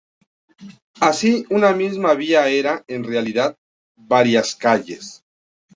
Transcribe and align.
Así, 0.99 1.45
una 1.51 1.73
misma 1.73 2.15
vía 2.15 2.47
era, 2.47 2.83
en 2.87 3.03
realidad, 3.03 3.55
varias 3.95 4.55
calles. 4.55 5.23